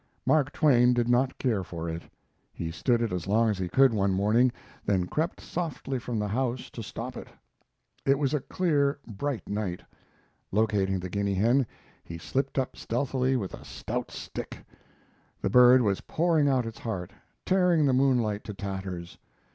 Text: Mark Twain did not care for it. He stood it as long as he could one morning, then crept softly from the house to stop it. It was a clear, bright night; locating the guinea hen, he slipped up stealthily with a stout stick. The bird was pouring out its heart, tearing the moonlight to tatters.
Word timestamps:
Mark 0.25 0.51
Twain 0.51 0.95
did 0.95 1.07
not 1.07 1.37
care 1.37 1.63
for 1.63 1.87
it. 1.87 2.01
He 2.51 2.71
stood 2.71 3.03
it 3.03 3.11
as 3.13 3.27
long 3.27 3.49
as 3.51 3.59
he 3.59 3.69
could 3.69 3.93
one 3.93 4.15
morning, 4.15 4.51
then 4.83 5.05
crept 5.05 5.39
softly 5.39 5.99
from 5.99 6.17
the 6.17 6.27
house 6.29 6.71
to 6.71 6.81
stop 6.81 7.15
it. 7.15 7.27
It 8.03 8.17
was 8.17 8.33
a 8.33 8.39
clear, 8.39 8.97
bright 9.05 9.47
night; 9.47 9.83
locating 10.51 10.99
the 10.99 11.09
guinea 11.11 11.35
hen, 11.35 11.67
he 12.03 12.17
slipped 12.17 12.57
up 12.57 12.75
stealthily 12.75 13.35
with 13.35 13.53
a 13.53 13.63
stout 13.63 14.09
stick. 14.09 14.65
The 15.39 15.51
bird 15.51 15.83
was 15.83 16.01
pouring 16.01 16.49
out 16.49 16.65
its 16.65 16.79
heart, 16.79 17.13
tearing 17.45 17.85
the 17.85 17.93
moonlight 17.93 18.43
to 18.45 18.55
tatters. 18.55 19.19